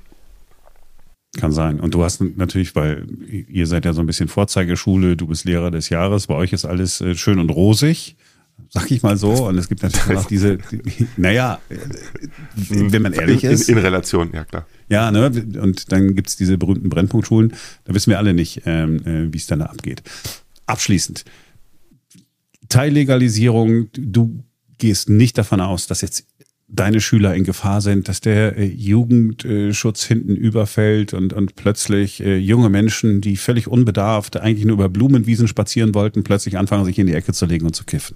Kann 1.37 1.51
sein. 1.51 1.79
Und 1.79 1.95
du 1.95 2.03
hast 2.03 2.21
natürlich, 2.21 2.75
weil 2.75 3.07
ihr 3.27 3.65
seid 3.65 3.85
ja 3.85 3.93
so 3.93 4.01
ein 4.01 4.05
bisschen 4.05 4.27
Vorzeigeschule, 4.27 5.17
du 5.17 5.27
bist 5.27 5.45
Lehrer 5.45 5.71
des 5.71 5.89
Jahres, 5.89 6.27
bei 6.27 6.35
euch 6.35 6.53
ist 6.53 6.65
alles 6.65 7.01
äh, 7.01 7.15
schön 7.15 7.39
und 7.39 7.49
rosig, 7.49 8.15
sag 8.69 8.91
ich 8.91 9.01
mal 9.01 9.17
so. 9.17 9.47
Und 9.47 9.57
es 9.57 9.67
gibt 9.67 9.81
natürlich 9.81 10.17
auch 10.17 10.25
diese, 10.25 10.59
naja, 11.17 11.59
wenn 12.69 13.01
man 13.01 13.13
ehrlich 13.13 13.43
ist. 13.43 13.67
In, 13.67 13.77
in, 13.77 13.83
Relation, 13.83 14.29
ja 14.31 14.45
klar. 14.45 14.67
Ja, 14.89 15.09
ne? 15.09 15.25
Und 15.59 15.91
dann 15.91 16.15
gibt 16.15 16.29
es 16.29 16.35
diese 16.35 16.59
berühmten 16.59 16.89
Brennpunktschulen, 16.89 17.53
da 17.85 17.95
wissen 17.95 18.11
wir 18.11 18.19
alle 18.19 18.35
nicht, 18.35 18.61
ähm, 18.65 18.97
äh, 19.05 19.33
wie 19.33 19.37
es 19.37 19.47
dann 19.47 19.59
da 19.59 19.65
abgeht. 19.65 20.03
Abschließend. 20.67 21.25
Teillegalisierung, 22.69 23.89
du 23.93 24.43
gehst 24.77 25.09
nicht 25.09 25.37
davon 25.37 25.61
aus, 25.61 25.87
dass 25.87 26.01
jetzt 26.01 26.27
deine 26.75 27.01
Schüler 27.01 27.35
in 27.35 27.43
Gefahr 27.43 27.81
sind, 27.81 28.07
dass 28.07 28.19
der 28.19 28.57
äh, 28.57 28.65
Jugendschutz 28.65 30.03
hinten 30.03 30.35
überfällt 30.35 31.13
und, 31.13 31.33
und 31.33 31.55
plötzlich 31.55 32.21
äh, 32.23 32.37
junge 32.37 32.69
Menschen, 32.69 33.21
die 33.21 33.37
völlig 33.37 33.67
unbedarft 33.67 34.37
eigentlich 34.37 34.65
nur 34.65 34.75
über 34.75 34.89
Blumenwiesen 34.89 35.47
spazieren 35.47 35.93
wollten, 35.93 36.23
plötzlich 36.23 36.57
anfangen, 36.57 36.85
sich 36.85 36.97
in 36.97 37.07
die 37.07 37.13
Ecke 37.13 37.33
zu 37.33 37.45
legen 37.45 37.65
und 37.65 37.75
zu 37.75 37.83
kiffen. 37.83 38.15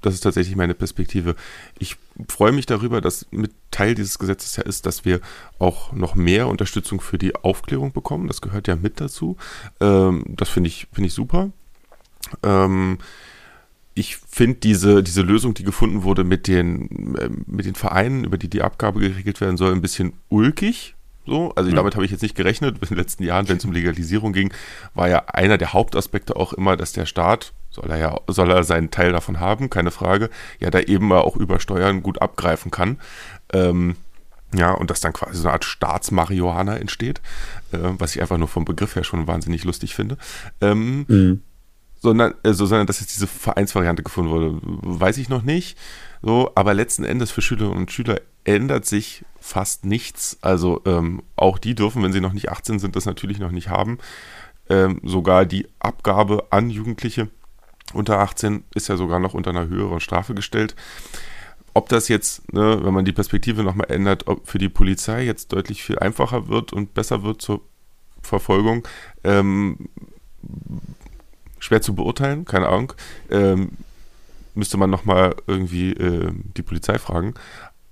Das 0.00 0.14
ist 0.14 0.22
tatsächlich 0.22 0.56
meine 0.56 0.74
Perspektive. 0.74 1.36
Ich 1.78 1.96
freue 2.28 2.50
mich 2.50 2.66
darüber, 2.66 3.00
dass 3.00 3.26
mit 3.30 3.52
Teil 3.70 3.94
dieses 3.94 4.18
Gesetzes 4.18 4.56
ja 4.56 4.64
ist, 4.64 4.84
dass 4.84 5.04
wir 5.04 5.20
auch 5.60 5.92
noch 5.92 6.16
mehr 6.16 6.48
Unterstützung 6.48 7.00
für 7.00 7.18
die 7.18 7.36
Aufklärung 7.36 7.92
bekommen. 7.92 8.26
Das 8.26 8.40
gehört 8.40 8.66
ja 8.66 8.74
mit 8.74 9.00
dazu. 9.00 9.36
Ähm, 9.80 10.24
das 10.26 10.48
finde 10.48 10.68
ich, 10.68 10.88
finde 10.92 11.06
ich 11.06 11.14
super. 11.14 11.50
Ähm, 12.42 12.98
ich 13.94 14.16
finde 14.16 14.58
diese, 14.60 15.02
diese 15.02 15.22
Lösung, 15.22 15.54
die 15.54 15.64
gefunden 15.64 16.02
wurde 16.02 16.24
mit 16.24 16.48
den, 16.48 17.16
äh, 17.16 17.28
mit 17.46 17.66
den 17.66 17.74
Vereinen, 17.74 18.24
über 18.24 18.38
die 18.38 18.48
die 18.48 18.62
Abgabe 18.62 19.00
geregelt 19.00 19.40
werden 19.40 19.56
soll, 19.56 19.72
ein 19.72 19.82
bisschen 19.82 20.14
ulkig. 20.28 20.94
So, 21.26 21.54
also 21.54 21.70
mhm. 21.70 21.76
damit 21.76 21.94
habe 21.94 22.04
ich 22.04 22.10
jetzt 22.10 22.22
nicht 22.22 22.34
gerechnet. 22.34 22.78
In 22.80 22.88
den 22.88 22.96
letzten 22.96 23.22
Jahren, 23.22 23.48
wenn 23.48 23.58
es 23.58 23.64
um 23.64 23.72
Legalisierung 23.72 24.32
ging, 24.32 24.52
war 24.94 25.08
ja 25.08 25.24
einer 25.26 25.58
der 25.58 25.72
Hauptaspekte 25.72 26.36
auch 26.36 26.52
immer, 26.52 26.76
dass 26.76 26.92
der 26.92 27.06
Staat, 27.06 27.52
soll 27.70 27.90
er 27.90 27.98
ja, 27.98 28.20
soll 28.26 28.50
er 28.50 28.64
seinen 28.64 28.90
Teil 28.90 29.12
davon 29.12 29.38
haben, 29.38 29.70
keine 29.70 29.90
Frage, 29.90 30.30
ja 30.58 30.70
da 30.70 30.80
eben 30.80 31.08
mal 31.08 31.20
auch 31.20 31.36
über 31.36 31.60
Steuern 31.60 32.02
gut 32.02 32.20
abgreifen 32.20 32.70
kann. 32.70 32.98
Ähm, 33.52 33.96
ja, 34.54 34.72
und 34.72 34.90
dass 34.90 35.00
dann 35.00 35.12
quasi 35.12 35.36
so 35.36 35.44
eine 35.44 35.54
Art 35.54 35.64
Staatsmarihuana 35.64 36.76
entsteht, 36.76 37.20
äh, 37.72 37.78
was 37.80 38.14
ich 38.14 38.20
einfach 38.20 38.36
nur 38.38 38.48
vom 38.48 38.64
Begriff 38.64 38.96
her 38.96 39.04
schon 39.04 39.26
wahnsinnig 39.26 39.64
lustig 39.64 39.94
finde. 39.94 40.18
Ähm, 40.60 41.04
mhm 41.08 41.42
sondern, 42.02 42.34
also, 42.42 42.66
sondern 42.66 42.88
dass 42.88 43.00
jetzt 43.00 43.14
diese 43.14 43.28
Vereinsvariante 43.28 44.02
gefunden 44.02 44.30
wurde, 44.30 44.58
weiß 44.60 45.18
ich 45.18 45.28
noch 45.28 45.42
nicht. 45.42 45.78
So, 46.20 46.50
aber 46.56 46.74
letzten 46.74 47.04
Endes 47.04 47.30
für 47.30 47.42
Schülerinnen 47.42 47.78
und 47.78 47.92
Schüler 47.92 48.20
ändert 48.44 48.86
sich 48.86 49.24
fast 49.40 49.86
nichts. 49.86 50.36
Also 50.42 50.82
ähm, 50.84 51.22
auch 51.36 51.58
die 51.58 51.76
dürfen, 51.76 52.02
wenn 52.02 52.12
sie 52.12 52.20
noch 52.20 52.32
nicht 52.32 52.50
18 52.50 52.80
sind, 52.80 52.96
das 52.96 53.06
natürlich 53.06 53.38
noch 53.38 53.52
nicht 53.52 53.68
haben. 53.68 53.98
Ähm, 54.68 55.00
sogar 55.04 55.46
die 55.46 55.68
Abgabe 55.78 56.46
an 56.50 56.70
Jugendliche 56.70 57.28
unter 57.92 58.18
18 58.18 58.64
ist 58.74 58.88
ja 58.88 58.96
sogar 58.96 59.20
noch 59.20 59.34
unter 59.34 59.50
einer 59.50 59.68
höheren 59.68 60.00
Strafe 60.00 60.34
gestellt. 60.34 60.74
Ob 61.72 61.88
das 61.88 62.08
jetzt, 62.08 62.52
ne, 62.52 62.80
wenn 62.82 62.94
man 62.94 63.04
die 63.04 63.12
Perspektive 63.12 63.62
nochmal 63.62 63.90
ändert, 63.90 64.26
ob 64.26 64.48
für 64.48 64.58
die 64.58 64.68
Polizei 64.68 65.24
jetzt 65.24 65.52
deutlich 65.52 65.84
viel 65.84 66.00
einfacher 66.00 66.48
wird 66.48 66.72
und 66.72 66.94
besser 66.94 67.22
wird 67.22 67.40
zur 67.40 67.62
Verfolgung, 68.22 68.86
ähm, 69.22 69.88
schwer 71.62 71.80
zu 71.80 71.94
beurteilen, 71.94 72.44
keine 72.44 72.68
Ahnung. 72.68 72.92
Ähm, 73.30 73.70
müsste 74.54 74.76
man 74.76 74.90
nochmal 74.90 75.36
irgendwie 75.46 75.92
äh, 75.92 76.32
die 76.56 76.62
Polizei 76.62 76.98
fragen. 76.98 77.34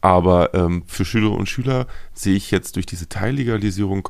Aber 0.00 0.54
ähm, 0.54 0.82
für 0.86 1.04
Schüler 1.04 1.30
und 1.32 1.48
Schüler 1.48 1.86
sehe 2.12 2.34
ich 2.34 2.50
jetzt 2.50 2.76
durch 2.76 2.86
diese 2.86 3.08
Teillegalisierung 3.08 4.08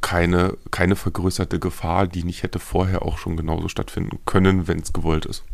keine, 0.00 0.56
keine 0.70 0.96
vergrößerte 0.96 1.58
Gefahr, 1.58 2.06
die 2.06 2.24
nicht 2.24 2.42
hätte 2.42 2.58
vorher 2.58 3.02
auch 3.02 3.18
schon 3.18 3.36
genauso 3.36 3.68
stattfinden 3.68 4.18
können, 4.24 4.66
wenn 4.68 4.80
es 4.80 4.92
gewollt 4.92 5.26
ist. 5.26 5.44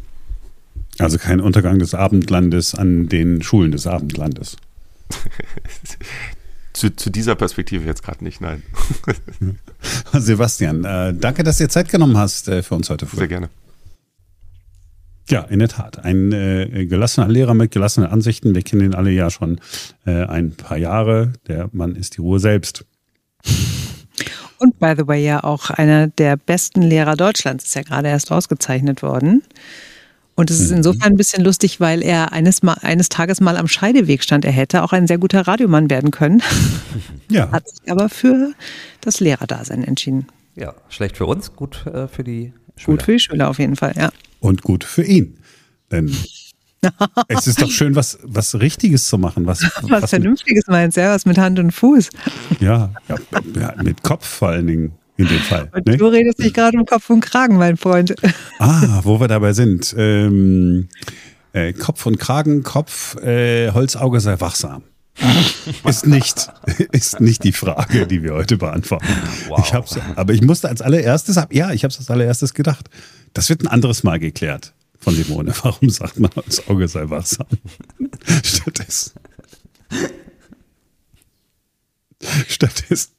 Also 0.99 1.19
kein 1.19 1.41
Untergang 1.41 1.79
des 1.79 1.95
Abendlandes 1.95 2.75
an 2.75 3.09
den 3.09 3.43
Schulen 3.43 3.73
des 3.73 3.87
Abendlandes. 3.87 4.57
zu, 6.79 6.95
zu 6.95 7.11
dieser 7.11 7.35
Perspektive 7.35 7.85
jetzt 7.85 8.03
gerade 8.03 8.23
nicht, 8.23 8.41
nein. 8.41 8.63
Sebastian, 10.13 10.85
äh, 10.85 11.13
danke, 11.15 11.43
dass 11.43 11.59
du 11.59 11.65
dir 11.65 11.69
Zeit 11.69 11.89
genommen 11.89 12.17
hast 12.17 12.49
äh, 12.49 12.63
für 12.63 12.75
uns 12.75 12.89
heute 12.89 13.07
früh. 13.07 13.19
Sehr 13.19 13.29
gerne. 13.29 13.51
Ja, 15.29 15.43
in 15.43 15.59
der 15.59 15.69
Tat. 15.69 16.05
Ein 16.05 16.33
äh, 16.33 16.87
gelassener 16.87 17.29
Lehrer 17.29 17.53
mit 17.53 17.71
gelassenen 17.71 18.09
Ansichten. 18.09 18.55
Wir 18.55 18.63
kennen 18.63 18.83
ihn 18.83 18.95
alle 18.95 19.11
ja 19.11 19.31
schon 19.31 19.61
äh, 20.07 20.25
ein 20.25 20.53
paar 20.53 20.79
Jahre. 20.79 21.35
Der 21.49 21.69
Mann 21.73 21.97
ist 21.97 22.17
die 22.17 22.23
Ruhe 22.23 22.39
selbst. 22.39 22.87
Und 24.59 24.79
by 24.79 24.95
the 24.97 25.07
way 25.07 25.23
ja 25.23 25.45
auch 25.45 25.71
einer 25.71 26.07
der 26.07 26.37
besten 26.37 26.81
Lehrer 26.81 27.15
Deutschlands. 27.15 27.65
Ist 27.65 27.75
ja 27.75 27.83
gerade 27.83 28.09
erst 28.09 28.33
ausgezeichnet 28.33 29.03
worden. 29.03 29.43
Und 30.39 30.53
es 30.53 30.61
ist 30.61 30.71
mhm. 30.71 30.77
insofern 30.77 31.15
ein 31.15 31.17
bisschen 31.17 31.43
lustig, 31.43 31.81
weil 31.81 32.01
er 32.01 32.33
eines, 32.33 32.63
mal, 32.63 32.79
eines 32.83 33.09
Tages 33.09 33.41
mal 33.41 33.57
am 33.57 33.67
Scheideweg 33.67 34.23
stand. 34.23 34.45
Er 34.45 34.53
hätte 34.53 34.85
auch 34.85 34.93
ein 34.93 35.09
sehr 35.09 35.19
guter 35.19 35.49
Radiomann 35.49 35.91
werden 35.91 36.13
können. 36.13 36.43
Ja. 37.31 37.51
Hat 37.51 37.69
sich 37.69 37.93
aber 37.93 38.09
für 38.09 38.55
das 39.03 39.21
Lehrerdasein 39.21 39.85
entschieden. 39.85 40.29
Ja, 40.55 40.73
schlecht 40.89 41.19
für 41.19 41.27
uns, 41.27 41.55
gut 41.55 41.85
äh, 41.85 42.09
für 42.09 42.25
die 42.25 42.55
Schüler. 42.77 42.97
Gut 42.97 43.03
für 43.03 43.13
die 43.13 43.21
Schüler 43.21 43.51
auf 43.51 43.59
jeden 43.59 43.77
Fall, 43.77 43.93
ja. 43.99 44.11
Und 44.41 44.63
gut 44.63 44.83
für 44.83 45.03
ihn. 45.03 45.37
Denn 45.93 46.11
es 47.29 47.47
ist 47.47 47.61
doch 47.61 47.71
schön, 47.71 47.95
was, 47.97 48.19
was 48.23 48.59
Richtiges 48.59 49.09
zu 49.09 49.19
machen. 49.19 49.45
Was, 49.45 49.61
was, 49.83 49.91
was 49.91 50.11
Vernünftiges 50.11 50.69
meinst, 50.69 50.97
ja, 50.97 51.15
was 51.15 51.27
mit 51.27 51.37
Hand 51.37 51.59
und 51.59 51.73
Fuß. 51.73 52.09
Ja, 52.61 52.95
ja, 53.55 53.75
mit 53.83 54.03
Kopf 54.03 54.27
vor 54.27 54.49
allen 54.49 54.69
Dingen 54.69 54.98
in 55.19 55.27
dem 55.27 55.41
Fall. 55.41 55.69
Und 55.73 55.87
ne? 55.87 55.97
du 55.97 56.07
redest 56.07 56.39
dich 56.39 56.55
gerade 56.55 56.79
um 56.79 56.87
Kopf 56.87 57.11
und 57.11 57.21
Kragen, 57.21 57.59
mein 57.59 57.77
Freund. 57.77 58.15
Ah, 58.61 59.01
wo 59.05 59.21
wir 59.21 59.29
dabei 59.29 59.53
sind. 59.53 59.95
Ähm, 59.97 60.89
äh, 61.53 61.73
Kopf 61.73 62.07
und 62.07 62.19
Kragen, 62.19 62.65
Kopf, 62.65 63.17
äh, 63.17 63.71
Holzauge 63.71 64.21
sei 64.21 64.41
wachsam. 64.41 64.83
ist 65.85 66.07
nicht, 66.07 66.51
ist 66.93 67.21
nicht 67.21 67.45
die 67.45 67.53
Frage, 67.53 68.07
die 68.07 68.23
wir 68.23 68.35
heute 68.35 68.57
beantworten. 68.57 69.07
Wow. 69.47 69.61
Ich 69.65 69.75
hab's, 69.75 69.97
aber 70.17 70.33
ich 70.33 70.43
musste 70.43 70.69
als 70.69 70.83
allererstes, 70.83 71.37
ja, 71.51 71.73
ich 71.73 71.85
habe 71.85 71.93
es 71.93 71.99
als 71.99 72.11
allererstes 72.11 72.55
gedacht. 72.55 72.91
Das 73.33 73.49
wird 73.49 73.63
ein 73.63 73.69
anderes 73.69 74.03
Mal 74.03 74.19
geklärt 74.19 74.73
von 74.99 75.15
Simone. 75.15 75.53
Warum 75.63 75.91
sagt 75.91 76.19
man, 76.19 76.31
Holzauge 76.35 76.89
sei 76.89 77.09
wachsam? 77.11 77.47
Stattdessen. 78.43 79.13
Stattdessen 82.49 83.13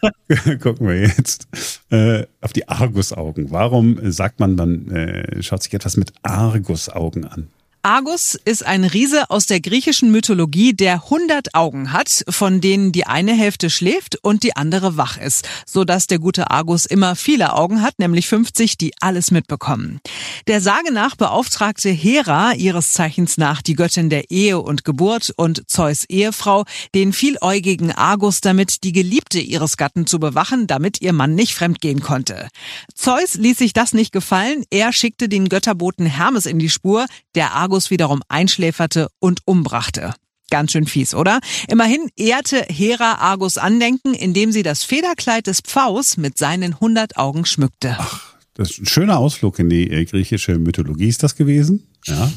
Gucken 0.60 0.88
wir 0.88 1.00
jetzt 1.00 1.48
äh, 1.90 2.26
auf 2.40 2.52
die 2.52 2.68
Argusaugen. 2.68 3.50
Warum 3.50 3.98
sagt 4.10 4.40
man, 4.40 4.54
man 4.54 4.90
äh, 4.90 5.42
schaut 5.42 5.62
sich 5.62 5.74
etwas 5.74 5.96
mit 5.96 6.12
Argusaugen 6.22 7.24
an? 7.26 7.48
Argus 7.82 8.38
ist 8.44 8.66
ein 8.66 8.84
Riese 8.84 9.30
aus 9.30 9.46
der 9.46 9.58
griechischen 9.58 10.10
Mythologie, 10.10 10.74
der 10.74 11.04
100 11.04 11.54
Augen 11.54 11.94
hat, 11.94 12.24
von 12.28 12.60
denen 12.60 12.92
die 12.92 13.06
eine 13.06 13.32
Hälfte 13.32 13.70
schläft 13.70 14.18
und 14.22 14.42
die 14.42 14.54
andere 14.54 14.98
wach 14.98 15.16
ist, 15.16 15.48
so 15.64 15.84
dass 15.84 16.06
der 16.06 16.18
gute 16.18 16.50
Argus 16.50 16.84
immer 16.84 17.16
viele 17.16 17.54
Augen 17.54 17.80
hat, 17.80 17.98
nämlich 17.98 18.28
50, 18.28 18.76
die 18.76 18.92
alles 19.00 19.30
mitbekommen. 19.30 20.00
Der 20.46 20.60
Sage 20.60 20.92
nach 20.92 21.16
beauftragte 21.16 21.88
Hera, 21.88 22.52
ihres 22.52 22.92
Zeichens 22.92 23.38
nach 23.38 23.62
die 23.62 23.76
Göttin 23.76 24.10
der 24.10 24.30
Ehe 24.30 24.60
und 24.60 24.84
Geburt 24.84 25.32
und 25.34 25.62
Zeus 25.66 26.04
Ehefrau, 26.04 26.66
den 26.94 27.14
vieläugigen 27.14 27.92
Argus 27.92 28.42
damit, 28.42 28.84
die 28.84 28.92
Geliebte 28.92 29.40
ihres 29.40 29.78
Gatten 29.78 30.06
zu 30.06 30.20
bewachen, 30.20 30.66
damit 30.66 31.00
ihr 31.00 31.14
Mann 31.14 31.34
nicht 31.34 31.54
fremdgehen 31.54 32.00
konnte. 32.00 32.48
Zeus 32.94 33.36
ließ 33.36 33.56
sich 33.56 33.72
das 33.72 33.94
nicht 33.94 34.12
gefallen, 34.12 34.64
er 34.68 34.92
schickte 34.92 35.30
den 35.30 35.48
Götterboten 35.48 36.04
Hermes 36.04 36.44
in 36.44 36.58
die 36.58 36.68
Spur, 36.68 37.06
der 37.34 37.54
Argus 37.54 37.69
Argus 37.70 37.92
wiederum 37.92 38.20
einschläferte 38.28 39.06
und 39.20 39.42
umbrachte. 39.44 40.12
Ganz 40.50 40.72
schön 40.72 40.86
fies, 40.86 41.14
oder? 41.14 41.38
Immerhin 41.68 42.08
ehrte 42.16 42.66
Hera 42.68 43.18
Argus 43.20 43.58
Andenken, 43.58 44.12
indem 44.12 44.50
sie 44.50 44.64
das 44.64 44.82
Federkleid 44.82 45.46
des 45.46 45.60
Pfaus 45.60 46.16
mit 46.16 46.36
seinen 46.36 46.72
100 46.74 47.16
Augen 47.16 47.44
schmückte. 47.44 47.94
Ach, 47.96 48.34
das 48.54 48.70
ist 48.70 48.80
ein 48.80 48.86
schöner 48.86 49.18
Ausflug 49.18 49.60
in 49.60 49.68
die 49.68 49.88
äh, 49.88 50.04
griechische 50.04 50.58
Mythologie 50.58 51.06
ist 51.06 51.22
das 51.22 51.36
gewesen. 51.36 51.86
Ja, 52.06 52.32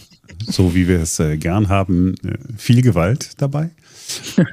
so 0.45 0.75
wie 0.75 0.87
wir 0.87 0.99
es 0.99 1.19
äh, 1.19 1.37
gern 1.37 1.67
haben, 1.67 2.13
äh, 2.23 2.37
viel 2.55 2.83
Gewalt 2.83 3.31
dabei. 3.39 3.71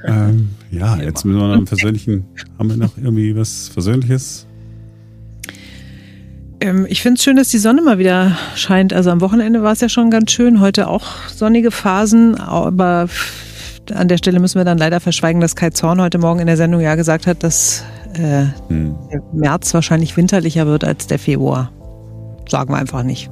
ähm, 0.07 0.49
ja, 0.71 0.99
jetzt 0.99 1.25
müssen 1.25 1.37
wir 1.37 1.47
noch 1.47 1.53
einen 1.57 1.65
persönlichen, 1.65 2.25
haben 2.57 2.69
wir 2.69 2.77
noch 2.77 2.97
irgendwie 2.97 3.35
was 3.35 3.67
Versöhnliches? 3.67 4.47
Ähm, 6.61 6.85
ich 6.87 7.01
finde 7.01 7.17
es 7.17 7.23
schön, 7.23 7.35
dass 7.35 7.49
die 7.49 7.57
Sonne 7.57 7.81
mal 7.81 7.97
wieder 7.97 8.37
scheint. 8.55 8.93
Also 8.93 9.09
am 9.09 9.19
Wochenende 9.19 9.63
war 9.63 9.73
es 9.73 9.81
ja 9.81 9.89
schon 9.89 10.09
ganz 10.11 10.31
schön. 10.31 10.61
Heute 10.61 10.87
auch 10.87 11.05
sonnige 11.35 11.71
Phasen. 11.71 12.35
Aber 12.35 13.09
an 13.93 14.07
der 14.07 14.17
Stelle 14.17 14.39
müssen 14.39 14.59
wir 14.59 14.65
dann 14.65 14.77
leider 14.77 14.99
verschweigen, 14.99 15.41
dass 15.41 15.55
Kai 15.55 15.71
Zorn 15.71 15.99
heute 15.99 16.19
Morgen 16.19 16.39
in 16.39 16.47
der 16.47 16.57
Sendung 16.57 16.79
ja 16.79 16.95
gesagt 16.95 17.27
hat, 17.27 17.43
dass 17.43 17.83
äh, 18.13 18.45
hm. 18.69 18.95
der 19.11 19.21
März 19.33 19.73
wahrscheinlich 19.73 20.15
winterlicher 20.15 20.67
wird 20.67 20.83
als 20.83 21.07
der 21.07 21.19
Februar. 21.19 21.71
Sagen 22.47 22.71
wir 22.73 22.77
einfach 22.77 23.03
nicht. 23.03 23.29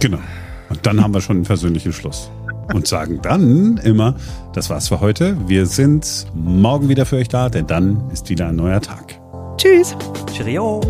Genau. 0.00 0.18
Und 0.70 0.86
dann 0.86 1.02
haben 1.02 1.12
wir 1.12 1.20
schon 1.20 1.36
einen 1.36 1.44
versöhnlichen 1.44 1.92
Schluss. 1.92 2.30
Und 2.72 2.86
sagen 2.86 3.20
dann 3.22 3.78
immer, 3.78 4.14
das 4.54 4.70
war's 4.70 4.88
für 4.88 5.00
heute. 5.00 5.36
Wir 5.46 5.66
sind 5.66 6.26
morgen 6.34 6.88
wieder 6.88 7.04
für 7.04 7.16
euch 7.16 7.28
da, 7.28 7.50
denn 7.50 7.66
dann 7.66 8.10
ist 8.10 8.30
wieder 8.30 8.48
ein 8.48 8.56
neuer 8.56 8.80
Tag. 8.80 9.18
Tschüss. 9.58 9.94
Cheerio. 10.32 10.80